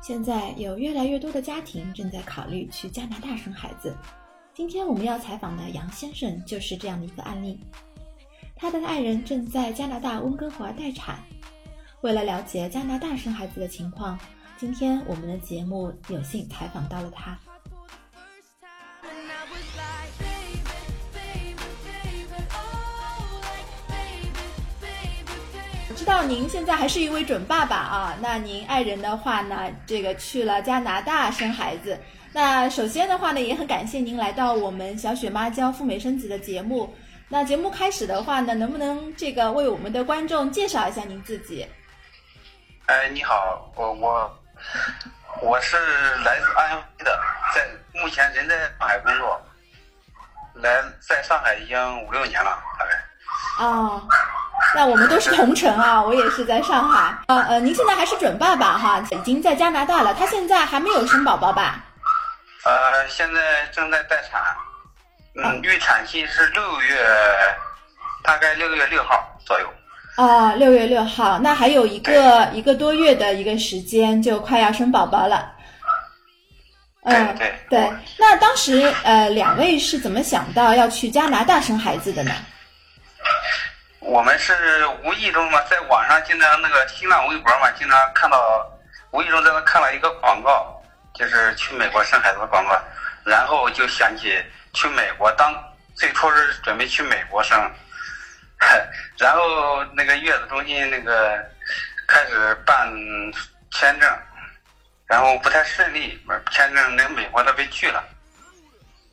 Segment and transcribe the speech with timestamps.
[0.00, 3.96] 现在有越来越多的家庭正在考虑去加拿大生孩子。
[4.54, 7.58] 今天我们要采访的杨先生就是这样的一个案例。
[8.54, 11.18] 他的爱人正在加拿大温哥华待产。
[12.02, 14.18] 为了了解加拿大生孩子的情况，
[14.58, 17.38] 今天我们的节目有幸采访到了他。
[26.02, 31.96] 知道您现在还是一位准爸爸啊，那您爱人的话呢，这个去了加拿大生孩子。
[32.32, 36.92] 那首先的话呢，也很感谢您来到我们小雪妈教赴美生子的节目。
[37.28, 41.64] 那节目开始的话呢，能不能这个为我们的观众介绍一下您自己？
[42.86, 44.40] 哎，你好，我我
[45.40, 45.76] 我是
[46.24, 47.16] 来自安徽的，
[47.54, 47.64] 在
[48.00, 49.40] 目前人在上海工作，
[50.54, 53.00] 来在上海已经五六年了，大概。
[53.58, 54.08] 哦，
[54.76, 57.14] 那我们都是同城啊， 我也是在上海。
[57.28, 60.14] 呃呃，您现在还是准爸爸哈，已经在加拿大了。
[60.14, 61.84] 他现在还没有生宝宝吧？
[62.64, 64.40] 呃，现在正在待产，
[65.34, 66.96] 嗯，预产期是六月，
[68.22, 69.68] 大概六月六号左右。
[70.16, 75.52] 哦，六月六号，那还有一个一个多月的一个时间，就快要生宝宝了。
[77.04, 77.92] 嗯，对对。
[78.18, 82.30] 那当时呃，两位是怎么想到要去加拿大生孩子的呢？
[84.04, 84.52] 我们是
[85.04, 88.70] 无意中嘛，在网上经常那个新浪微博嘛，经常看到，
[89.12, 90.82] 无意中在那看了一个广告，
[91.14, 92.78] 就是去美国生孩子的广告，
[93.24, 95.54] 然后就想起去美国当，
[95.94, 97.58] 最初是准备去美国生，
[99.18, 101.38] 然后那个月子中心那个
[102.08, 102.92] 开始办
[103.70, 104.18] 签证，
[105.06, 106.20] 然后不太顺利，
[106.50, 108.04] 签证那美国那边拒了，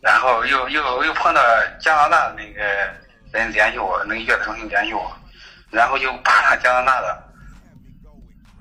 [0.02, 1.42] 然后又又又碰到
[1.80, 2.62] 加拿大那个
[3.32, 5.02] 人联系我，那个月子中心联系我，
[5.70, 7.24] 然后就爬上加拿大的，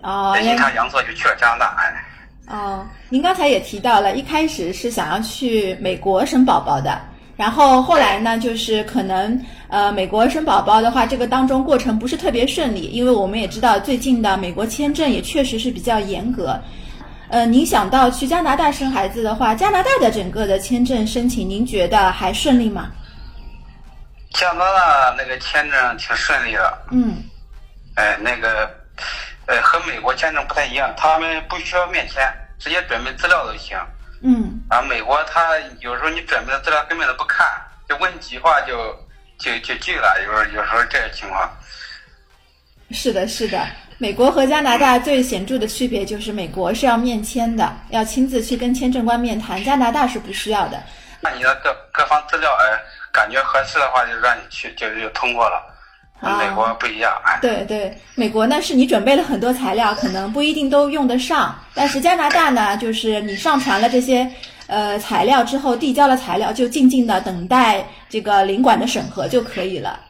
[0.03, 1.77] 哦，阴差阳错就去了加拿大。
[1.79, 2.05] 哎，
[2.49, 7.01] 哦，您刚才也提到了，一开始是想要去美国生宝宝的，
[7.37, 16.61] 然后后来呢，就是可能呃，美国生宝宝的话，这个当中过程不是特别顺利，因为我们也知道最近的美国签证也确实是比较严格。
[17.31, 22.91] 呃，您想到去加拿大生孩子的话，加拿大的整个的签证申请，您觉得还顺利吗？
[24.38, 27.25] 加拿大那个签证挺顺利的，嗯，
[27.97, 28.71] 哎，那个
[29.47, 32.22] 呃和美国签证不太一样，他们不需要面签，
[32.56, 33.76] 直接准备资料都行。
[34.22, 37.44] 嗯，啊，美国他有时候你准备的资料根本都不看，
[37.88, 38.97] 就问几句话就
[39.41, 41.50] 就就拒了，有时候有时候这个情况。
[42.93, 43.66] 是的，是的。
[43.99, 50.81] 美国和加拿大最显著的区别就是，美国是要面签的，要亲自去跟签证官面谈，加拿大是不需要的。
[51.21, 52.79] 那你的各各方资料，哎，
[53.12, 55.75] 感觉合适的话，就让你去，就就通过了。
[56.21, 64.29] 啊美国不一样，哎，对对，美国呢是你准备了很多材料，可能不一定都用得上，但是加拿大呢，就是你上传了这些
[64.67, 70.00] 呃材料之后，递交了材料，就静静的等待这个领馆的审核就可以了。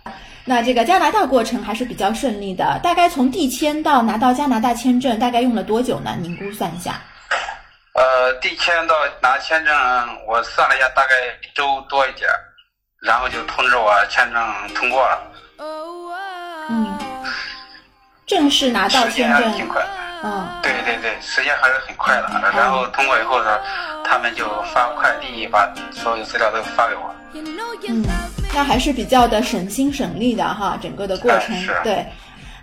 [0.47, 6.17] 那这个加拿大过程还是比较顺利的，大概从递签到拿到加拿大签证，大概用了多久呢？
[6.23, 6.99] 您估算一下。
[7.99, 9.75] 呃，递签到拿签证，
[10.25, 12.39] 我算了一下，大概一周多一点儿，
[13.03, 14.41] 然后就通知我签证
[14.73, 15.21] 通过了
[15.57, 16.13] ，Oh,
[16.71, 16.97] 嗯，
[18.25, 19.85] 正式拿到时间签证，还是挺快。
[20.23, 22.29] 嗯，对对对，时间还是很快的。
[22.55, 23.59] 然后通过以后呢，
[24.05, 27.13] 他们就发快递，把所有资料都发给我。
[27.89, 28.05] 嗯
[28.55, 32.07] 那还是比较的省心省力的哈，整个的过程哎是对。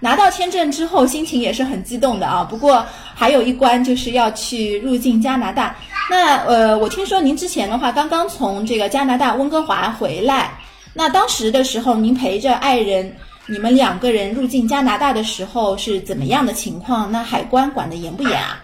[0.06, 2.44] 拿到签证之后，心情也是很激动的啊。
[2.48, 2.86] 不过
[3.16, 5.76] 还有一关就是要去入境加拿大。
[6.12, 10.52] 那呃，我听说您之前的话刚刚从这个加拿大温哥华回来，
[10.94, 17.12] 那当时的时候您陪着爱人，你们两个人入境加拿大的时候是怎么样的情况？
[17.12, 18.62] 那海关管得严不严啊？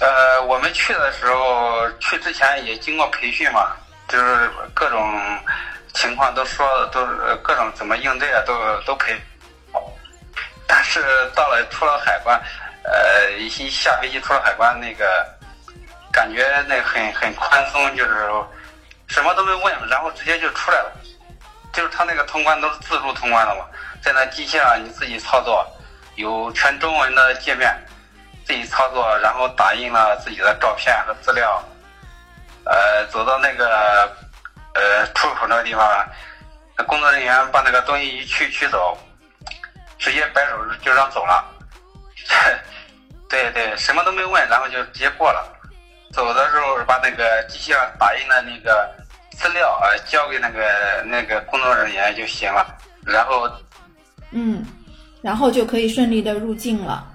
[0.00, 3.66] 呃，我们去的时候，去之前也经过培训嘛，
[4.08, 4.98] 就是各种
[5.92, 8.54] 情况都说，都呃各种怎么应对啊，都
[8.86, 9.14] 都培。
[11.00, 12.40] 是到了出了海关，
[12.84, 15.26] 呃，一下飞机出了海关，那个
[16.12, 18.30] 感觉那很很宽松，就是
[19.08, 20.92] 什么都没问，然后直接就出来了。
[21.72, 23.64] 就是他那个通关都是自助通关的嘛，
[24.00, 25.66] 在那机器上你自己操作，
[26.14, 27.76] 有全中文的界面，
[28.46, 31.60] 自己操作，然后打印了自己的照片和资料，
[32.64, 34.08] 呃，走到那个
[34.74, 36.08] 呃出口那个地方，
[36.78, 38.96] 那工作人员把那个东西一取取走，
[40.04, 41.42] 直接摆手就让走了。
[43.30, 45.50] 对对，什么都没问，然后就直接过了。
[46.12, 48.86] 走的时候把那个机器上打印的那个
[49.32, 53.50] 资料啊交给那个那个工作人员就行了，然后
[54.30, 54.62] 嗯，
[55.22, 57.10] 然后就可以顺利的入境了。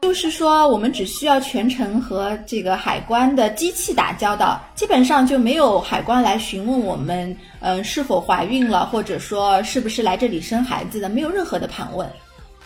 [0.00, 12.10] 就是说，我们只需要全程和这个海关的机器打交道，基本上就没有海关来询问我们，嗯、是否怀孕了，或者说是不是来这里生孩子的，没有任何的盘问。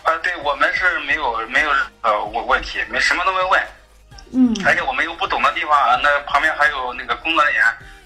[0.06, 1.70] 啊，对我们是没有没有
[2.03, 3.61] 呃问问题，没什么都没问，
[4.32, 7.64] 嗯，而且我们有不懂的地方，啊那旁边还有那个工作人员，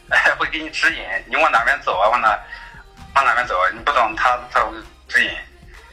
[0.08, 2.28] 哎，会给你指引，你往哪边走啊，往哪
[3.14, 4.76] 往哪边走啊，你不懂他他会
[5.08, 5.30] 指引。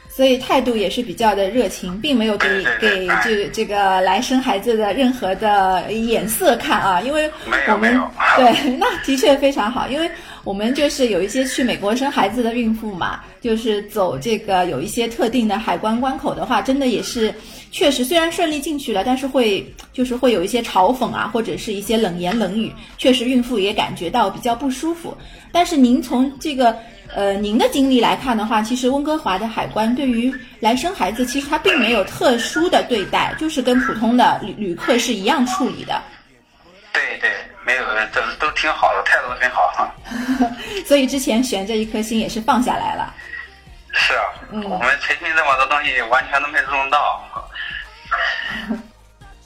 [0.08, 2.48] 所以态度也是比较的热情，并没有给
[2.80, 3.20] 给哎。
[3.22, 8.10] 这这个来生孩子的任何的眼色看啊，因为没有我们没有。
[8.36, 10.10] 对 那的确非常好，因为
[10.44, 17.34] 我们就是有一些去美国生孩子的孕妇嘛，就是走这个有一些特定的海关关口的话，真的也是
[17.70, 25.16] 确实虽然顺利进去了，但是会就是会有一些嘲讽啊，或者是一些冷言冷语，确实孕妇也感觉到比较不舒服。
[25.52, 26.76] 但是您从这个
[27.14, 36.02] 呃您的经历来看的话，其实温哥华的海关对于来生孩子，其实他并没有特殊的对待，就是跟普通的旅旅客是一样处理的。
[36.92, 37.30] 对对，
[37.68, 37.84] 没有，
[38.14, 39.94] 都都挺好的，态度很好。
[40.88, 43.12] 所以之前悬着一颗心也是放下来了。
[43.92, 47.22] 是啊，嗯我们培训这么多东西，完全都没用到。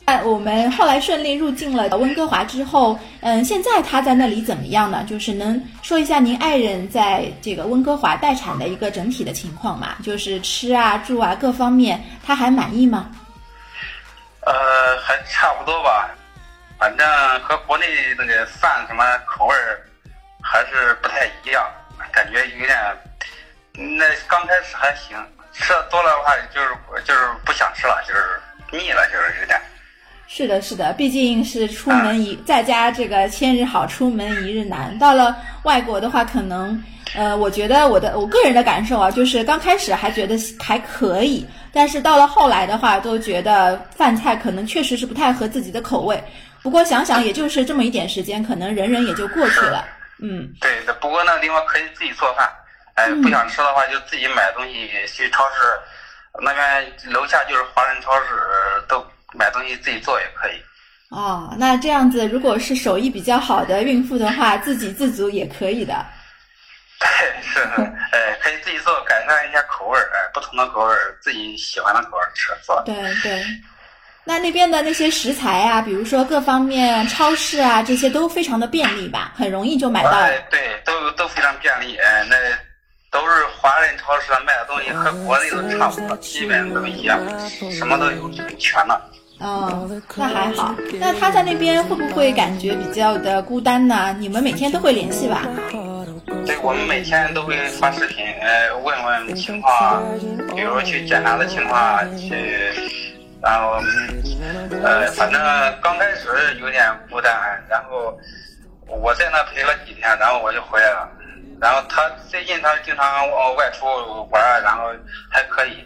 [0.07, 5.05] 那我们后来顺利入境了温哥华之后，嗯，现在他在那里怎么样呢？
[5.09, 9.97] 就是能说一下您爱人在这个温哥华待产的一个整体的情况吗？
[10.05, 13.11] 就是吃啊、住啊各方面，他还满意吗？
[14.45, 14.53] 呃，
[15.03, 16.09] 还差不多吧，
[16.83, 17.07] 反正
[17.45, 17.87] 和国内
[18.19, 19.79] 那个饭什么口味儿
[20.43, 21.65] 还是不太一样，
[22.11, 22.77] 感觉有点。
[23.73, 25.17] 那刚开始还行，
[25.53, 26.71] 吃的多了的话，就是
[27.05, 29.61] 就是不想吃了，就是腻了，就是有点。
[30.27, 34.99] 是的，是的，毕竟是出门一在家这个千日好，出门一日难。
[34.99, 36.83] 到了外国的话，可能
[37.15, 46.21] 呃，我觉得我的我个人的感受啊，就是刚开始还觉得还可以，但是到了后来的话，都觉得饭菜可能确实是不太合自己的口味。
[46.63, 49.85] 不过想想，也就是这么一点时间，可能忍忍也就过去了。
[50.23, 52.49] 嗯，对，不过那个地方可以自己做饭，
[52.95, 55.57] 哎、不想吃的话就自己买东西去超市，
[56.41, 58.27] 那边楼下就是华人超市，
[58.87, 59.05] 都
[59.35, 60.53] 买东西自己做也可以。
[61.11, 66.07] 哦，那这样子，如果是手艺比较好的孕妇的话，自给自足也可以的。
[67.01, 67.09] 对，
[67.43, 72.83] 是的，哎，可以自己做，改善一下口味儿，哎，不同的口味儿，自己喜欢的口味儿吃是吧。
[72.87, 73.45] 对对，
[74.25, 80.11] 那那边的那些食材啊，比如说各方面超市啊，这些都非常的便利吧，很容易就买到。
[80.11, 82.37] 哎，对，都都非常便利，哎，那
[83.11, 87.21] 都是华人超市卖的东西和国内都差不多，基本都一样，
[87.73, 89.11] 什么都有，很全了。
[89.41, 90.73] 哦，那还好。
[91.01, 94.17] 那他在那边会不会感觉比较的孤单呢？
[94.21, 95.43] 你们每天都会联系吧？
[96.47, 100.01] 对，我们每天都会发视频，呃，问问情况，
[100.55, 102.71] 比如去检查的情况，去，
[103.43, 103.81] 然后，
[104.41, 105.41] 嗯呃，反正
[105.83, 106.29] 刚开始
[106.61, 107.33] 有点孤单，
[107.69, 108.17] 然后
[108.87, 111.09] 我在那陪了几天，然后我就回来了。
[111.61, 113.85] 然后他最近他经常呃外出
[114.31, 114.85] 玩儿，然后
[115.31, 115.85] 还可以，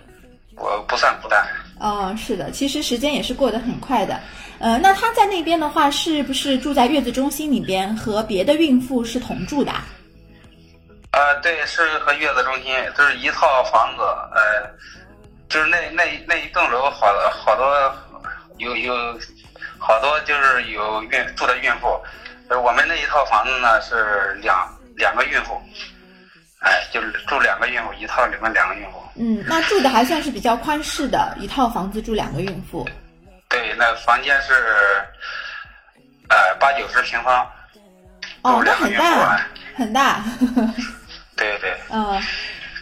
[0.57, 1.47] 我不算孤单。
[1.81, 4.19] 哦，是的，其实时间也是过得很快的。
[4.59, 9.85] 呃，那他在那边的话，是不是住在月子中心里边，和别的孕妇是同住的啊？
[11.13, 14.03] 呃，对，是和月子中心，就是一套房子，
[14.35, 14.71] 呃，
[15.49, 17.97] 就是那那那一栋楼好好多
[18.59, 19.19] 有有
[19.79, 22.03] 好多就是有孕住的孕妇，
[22.49, 25.61] 呃，我们那一套房子呢是两两个孕妇，
[26.61, 29.03] 哎，就是住两个孕妇，一套里面两个孕妇。
[29.15, 32.89] 嗯，那住的还算是比较宽适的，一套房子住两个孕妇。
[33.49, 34.53] 对，那房间是
[36.29, 37.47] 呃八九十平方，
[38.43, 40.25] 哦那很大啊，很大。
[41.37, 41.77] 对对。
[41.91, 42.23] 嗯，呃，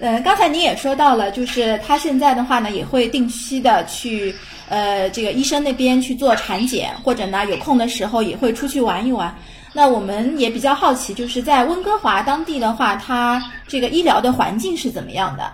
[0.00, 4.34] 嗯刚才您也说到了，就是他现在的话呢，也会定期的去
[4.68, 9.34] 呃这个医生那边去做产检，或者呢有空的时候也会出去玩一玩。
[9.72, 15.50] 那我们也比较好奇，就是在温哥华当地的话，它这个医疗的环境是怎么样的？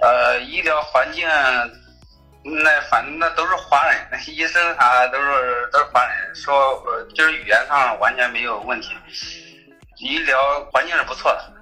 [0.00, 1.26] 呃，医疗环境，
[2.42, 6.82] 那反正那都是华人，那医生啥都是都是华人，说
[7.14, 8.90] 就是语言上完全没有问题，
[9.98, 10.36] 医疗
[10.70, 11.52] 环境是不错的，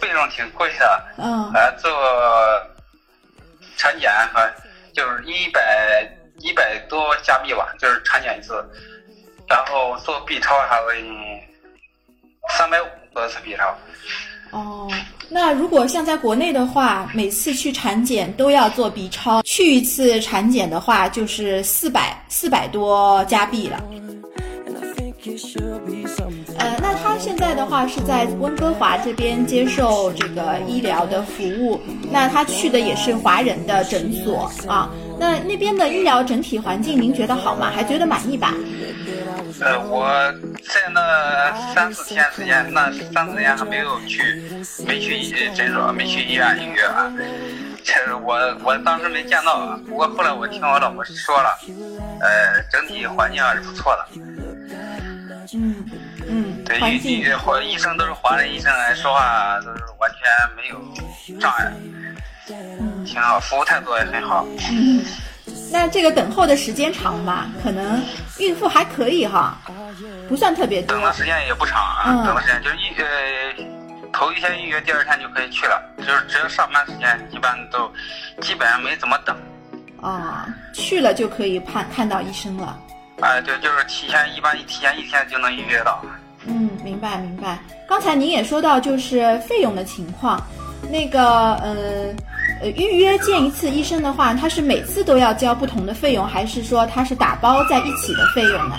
[0.00, 1.90] 费用挺贵的，嗯，呃，做
[3.76, 4.40] 产检和
[4.94, 8.64] 就是一百一百多加币吧，就是产检一次，
[9.48, 10.94] 然后做 B 超啥的，
[12.56, 13.76] 三百五做一次 B 超。
[14.52, 14.90] 哦，
[15.28, 23.80] 那如果像在国内的话，每次去产检都要做 B 超，去一次产检的话就是四百四百多加币了。
[27.20, 31.78] 现在的话是在温哥华这边接受这个医疗的服务，
[32.10, 34.90] 那他去的也是华人的诊所啊。
[35.18, 37.70] 那那边的医疗整体环境您觉得好吗？
[37.70, 38.54] 还觉得满意吧？
[39.60, 40.08] 呃，我
[40.62, 44.42] 在那三四天时间，那三四天还没有去，
[44.86, 47.12] 没去医诊所，没去医院预约啊。
[47.84, 48.34] 其实我
[48.64, 51.58] 我当时没见到啊，不过后来我听我老婆说了，
[52.20, 54.06] 呃，整体环境还是不错的。
[54.14, 54.56] 嗯
[55.52, 55.84] 嗯，
[56.70, 61.72] 对，环境医医华医生都是华人医生来，说话都是完全没有障碍，
[63.04, 64.46] 挺好，服务态度也很好。
[64.70, 65.04] 嗯，
[65.72, 67.48] 那这个等候的时间长吧？
[67.60, 68.00] 可能
[68.38, 69.58] 孕妇还可以哈，
[70.28, 71.04] 不算特别多等。
[71.04, 77.90] 的时间也不长啊，嗯等的时间就是一呃，头一天预约，第二天就可以去了，就是只要上班时间，一般都
[78.40, 79.36] 基本上没怎么等。
[80.00, 82.78] 啊，去了就可以看看到医生了。
[83.22, 86.00] 哎、对，就是提前，一般提前一天就能预约到。
[86.46, 87.58] 嗯，明白明白。
[87.88, 90.42] 刚才您也说到就是费用的情况，
[90.90, 91.76] 那个呃
[92.62, 98.76] 呃预约见一次医生的话，他是每次都要交不同的费用，还是说他是打包在一起的费用呢？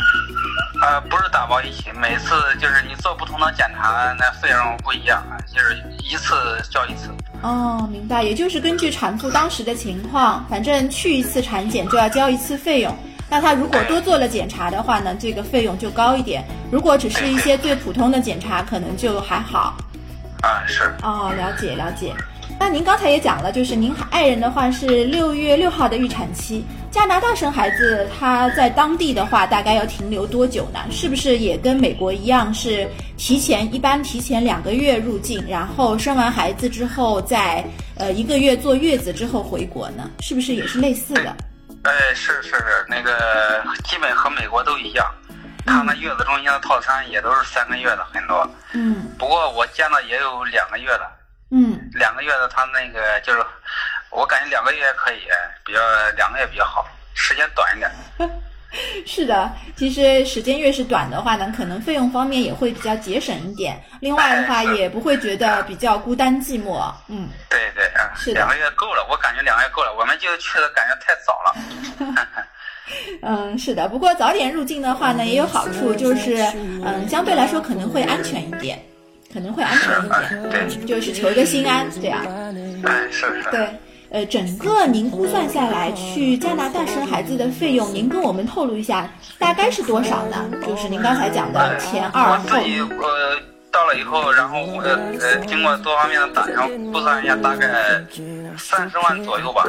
[0.81, 6.33] 呃，不是打包一起，每次就是你做不同的检查，那费用不一样，啊，就是一次
[6.71, 7.09] 交一次。
[7.43, 12.97] 哦，明白，也就是根据产妇当时的情况，反正去一次产检就要交一次费用。
[13.31, 19.77] 那他如果多做了检查的话呢，这个费用就高一点；如果只是一些最普通的检查，可能就还好。
[20.41, 20.83] 啊，是。
[21.01, 22.13] 哦，了解了解。
[22.59, 30.79] 那您刚才也讲了，就是您爱人的话是六月六号的预产期，加拿大生孩子，他在当地的话大概要停留多久呢？
[30.91, 32.85] 是不是也跟美国一样，是
[33.15, 37.63] 提前一般提前两个月入境，然后生完孩子之后在
[37.95, 40.11] 呃一个月坐月子之后回国呢？
[40.19, 41.33] 是不是也是类似的？
[41.83, 45.11] 哎，是是是，那个基本和美国都一样，
[45.65, 48.47] 他们月子中心的套餐也都是三个月的很多。
[48.73, 51.11] 嗯不过我见到也有两个月的，
[51.49, 53.43] 嗯两个月的他那个就是，
[54.11, 55.27] 我感觉两个月可以，
[55.65, 55.79] 比较
[56.15, 57.91] 两个月比较好，时间短一点。
[59.05, 63.79] 是的，其实时间越是短的话呢，可能费用方面也会比较节省一点。
[63.99, 66.81] 另外的话，也不会觉得比较孤单寂寞。
[67.07, 67.29] 嗯。
[67.49, 72.47] 对对啊，是的两个月够了，我感觉两个月够了，我们就去的感觉太早了。
[73.21, 78.81] 嗯，是的，不过早点入境的话呢，也有好处，就是嗯，相对来说可能会安全一点，
[79.33, 82.21] 可能会安全一点，对，就是求一个心安，这样。
[82.83, 83.49] 哎，是是。
[83.51, 83.67] 对，
[84.11, 90.37] 呃，整个您估算下来去加拿大生孩子的费用，您跟我们透露一下，大概是多少呢？
[90.67, 92.61] 就是您刚才讲的前二后我自。
[92.65, 93.39] 己呃
[93.71, 98.03] 到了以后，然后我呃经过多方面的打听估算一下，大概
[98.57, 99.63] 三十万左右吧。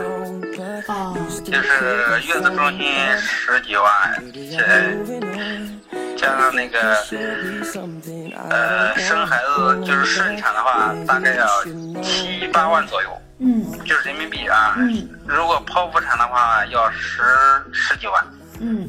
[0.88, 3.84] 哦，就是月子中心十几万，
[4.32, 6.96] 这加上那个
[8.50, 11.46] 呃生孩子就是顺产的话，大概要
[12.02, 13.08] 七八万左右，
[13.44, 14.76] 嗯就是人民币啊。
[14.78, 17.22] 嗯如果剖腹产的话，要十
[17.72, 18.24] 十几万，
[18.60, 18.88] 嗯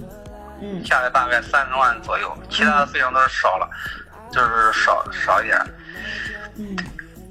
[0.62, 3.70] 嗯下来大概三十万左右，其他的费用都是少了，
[4.32, 5.60] 就是少少一点。
[6.56, 6.76] 嗯，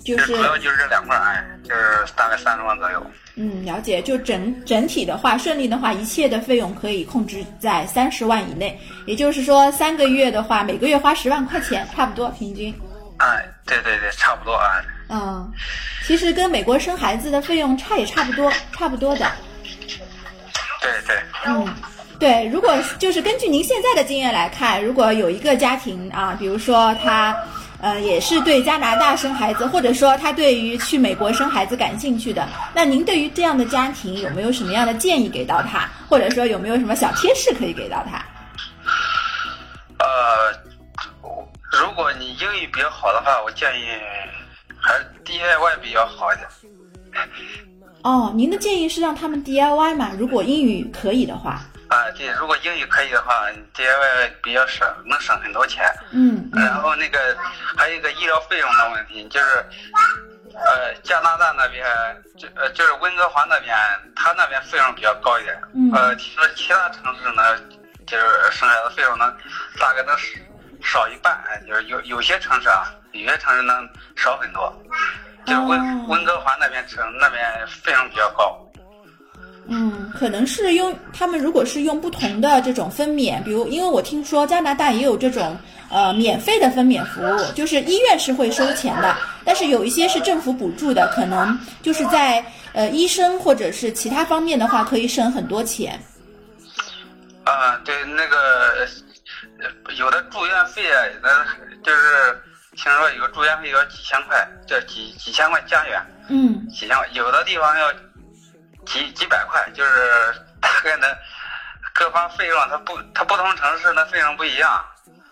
[0.04, 3.06] 就就是主要就是这两块儿，哎，就是大概三十万左右。
[3.36, 4.02] 嗯，了解。
[4.02, 8.78] 就整整体的话，顺利的话，一切的费用可以控制在三十万以内。
[9.06, 12.74] 也就是说，三个月的话，每个月花十万块钱，差不多平均。
[13.18, 14.82] 哎，对对对，差不多啊。
[15.12, 15.52] 嗯，
[16.06, 19.30] 其实跟美国生孩子的费用差也差不多， 差不多的。
[20.80, 21.68] 对对，嗯，
[22.18, 27.36] 对，如果就是根据您现在的经验来看，如果有一个家庭啊，比如说他，
[27.80, 38.24] 呃，也是对加拿大生孩子，或者说他对于去美国生孩子感兴趣的，那您对于这样的家庭有没有什么样的建议给到他，或者说有没有什么小贴士可以给到他？
[39.98, 40.52] 呃，
[41.70, 43.84] 如果你英语比较好的话，我建议
[44.82, 46.48] 还是 DIY 比较好一点。
[48.02, 50.10] 哦，您的建议是让他们 DIY 嘛？
[50.18, 53.46] 如果英语可以的话，啊，对，如果英语可以的话
[53.76, 55.84] ，DIY 比较省，能省很多钱。
[56.10, 57.36] 嗯然后那个
[57.76, 59.64] 还有一个医疗费用的问题，就是
[60.54, 61.84] 呃加拿大那边
[62.36, 63.76] 就呃就是温哥华那边，
[64.16, 65.56] 他那边费用比较高一点。
[65.74, 67.42] 嗯呃，其实其他城市呢，
[68.06, 69.32] 就是生孩子费用呢
[69.78, 70.16] 大概能
[70.82, 74.72] 少一半，就是有有些城市啊，有些城市能少很多。
[75.44, 78.56] 就是温、哦温哥华那边城那边费用比较高。
[79.66, 85.56] 嗯，可能是用他们如果是用不同的这种分娩，比如因为我听说加拿大也有这种
[85.88, 96.00] 呃免费的分娩服务，就是医院是会收钱的，但是有一些是政府补助的，可能就是在呃医生或者是其他方面的话可以省很多钱。
[97.44, 98.36] 啊，对，那个
[98.78, 98.86] 呃
[99.96, 101.44] 有的住院费啊，那
[101.82, 102.42] 就是
[102.76, 106.68] 听说有住院费要几千块，这几几千块加元，嗯。
[106.68, 107.92] 几千块，有的地方要
[108.86, 111.06] 几几百块，就是大概呢
[111.92, 114.84] 各方费用，它不它不同城市的费用不一样。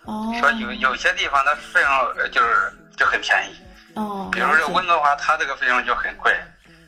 [0.05, 0.33] 哦。
[0.39, 3.55] 说有有些地方的费用呃就是就很便宜，
[3.95, 6.35] 哦，比如这温哥华，它这个费用就很贵。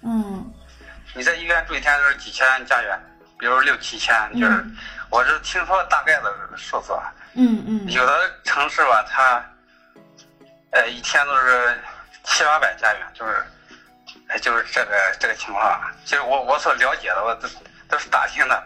[0.03, 0.53] 嗯。
[1.15, 2.99] 你在医院住一天就是几千加元，
[3.37, 4.77] 比如六七千，就是、嗯。
[5.09, 7.11] 我是听说大概的数字啊。
[7.35, 8.13] 嗯嗯有的
[8.43, 9.43] 城市吧，它
[10.71, 11.77] 呃一天都是
[12.23, 13.43] 七八百加元，就是
[14.27, 15.79] 哎就是这个这个情况。
[16.05, 17.47] 其实我我所了解的，我都
[17.89, 18.63] 都是打听的，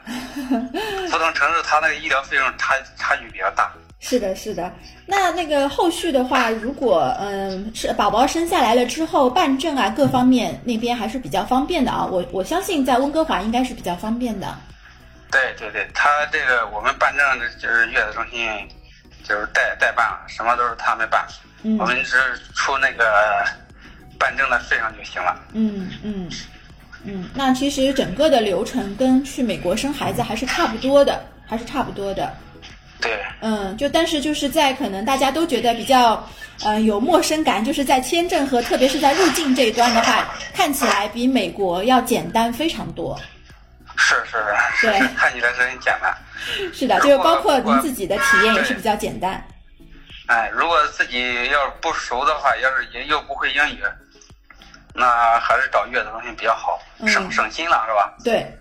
[1.12, 3.71] 不同城市它那个医疗费用差差距比较大。
[4.00, 4.71] 是的，是的。
[5.07, 12.05] 那那个后续的话，如果嗯是宝宝生下来了之后办证啊，各方面那边还是比较方便的啊。
[12.05, 14.55] 我我相信在温哥华应该是比较方便的。
[15.31, 18.48] 对对对，他这个我们办证的就是月子中心，
[19.24, 21.27] 就是代代办了，什么都是他们办，
[21.63, 21.77] 嗯。
[21.77, 22.17] 我们只
[22.55, 23.43] 出那个
[24.17, 25.38] 办证的费用就行了。
[25.53, 26.29] 嗯嗯
[27.03, 27.29] 嗯。
[27.34, 32.34] 那其实整个的流程跟去美国生孩子还是差不多的，还是差不多的。
[33.00, 36.27] 对，嗯，就但是就是在可能大家都觉得比较，
[36.63, 43.19] 呃，有陌生感，就是在签证和特别是在入境这一端的话，看起来比美国要简单非常多。
[44.08, 44.38] 是是
[44.76, 46.16] 是，对 看起来是很简单。
[46.74, 49.44] 是的，就是包括您自己的体验也是比较简单。
[50.28, 53.82] 哎，如果自己要是不熟的话，要是也又不会英语，
[54.94, 58.14] 那还是找月子中心比较好，嗯省省心了，是吧？
[58.24, 58.58] 对，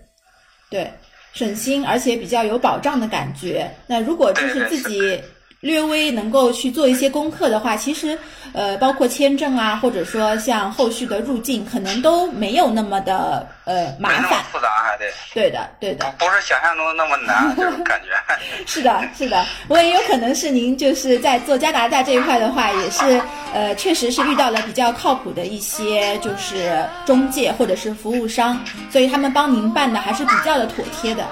[0.71, 0.93] 对，
[1.33, 3.69] 省心，而且比较有保障的感觉。
[3.87, 5.23] 那如果就是自己
[5.67, 8.17] 略微能够去做一些功课的话，其实
[8.53, 14.43] 呃，包括签证啊，或者说像后续的入境，可能都没有那么的呃麻烦。
[14.53, 16.07] 复杂，还得对的，对的。
[16.19, 18.07] 不不是想象中的那么难，感觉。
[18.65, 23.21] 是的，是的，我也有可能是您就是在做加拿大这一块的话，也是
[23.53, 28.59] 呃，确实是遇到了比较靠谱的一些就是中介或者是服务商，
[28.91, 31.25] 所以他们帮您办的还是比较的妥帖的。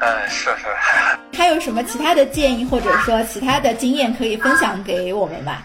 [0.00, 0.66] 呃，是是。
[1.36, 5.58] 还有什么其他的建议或者说其他的经验可以分享给我们吗？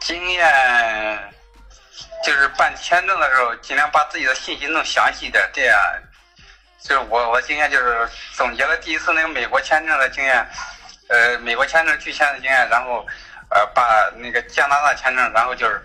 [0.00, 1.28] 经验
[2.24, 5.78] 就是办签证的时候，尽量把自己的信息弄详细一点，这样
[6.80, 10.48] 就是我我经验就是总结了第一次那个美国签证的经验，
[11.08, 13.06] 呃，美国签证拒签的经验，然后
[13.50, 15.82] 呃把那个加拿大签证，然后就是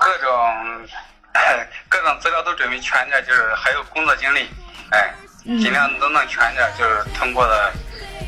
[0.00, 0.88] 各种
[1.88, 4.50] 各种资料都准备全点，就是还有工作经历，
[4.90, 7.72] 哎，嗯尽量都弄全点，就是通过的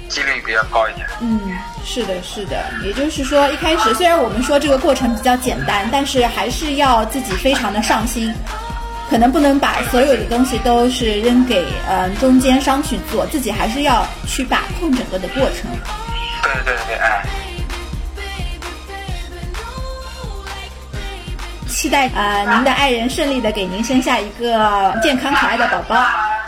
[0.09, 1.07] 几率比较高一点。
[1.21, 1.41] 嗯，
[1.85, 8.35] 是的，是的，也就是说，一开始虽然我们说这个过程比较简单，但是还是要自己非常的上心，
[9.09, 15.71] 可能不能把所有的东西都是扔给呃中间商去做，自己还是要去把控整个的过程。
[16.43, 17.23] 对对对，哎。
[21.69, 25.97] 期待呃您的爱人顺利的给您生下一个健康可爱的宝宝，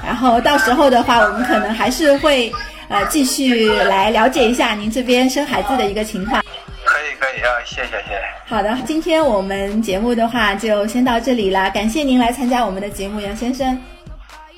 [0.05, 2.53] 然后到时候的话，我们可能还是会
[2.89, 6.43] 呃继续来了解一下您这边生孩子的一个情况。
[6.85, 8.21] 可以可以啊，谢谢谢谢。
[8.47, 13.81] 好的，今天我们节目的话就先到这里了，感谢您来参加我们的节目，杨先生。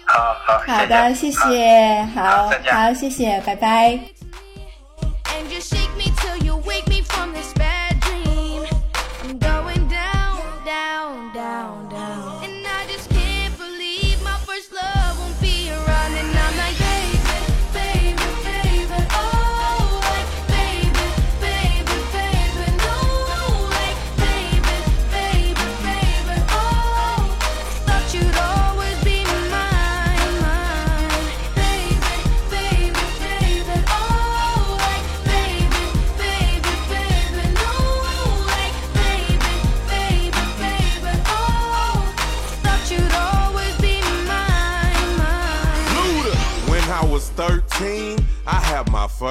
[0.07, 3.99] 好好，好的，谢好谢，好好，谢谢，拜拜。